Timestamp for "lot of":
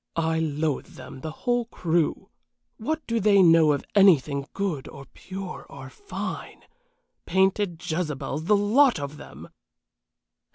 8.57-9.17